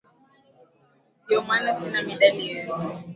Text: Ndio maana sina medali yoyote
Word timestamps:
Ndio 1.25 1.41
maana 1.41 1.73
sina 1.73 2.01
medali 2.03 2.51
yoyote 2.51 2.95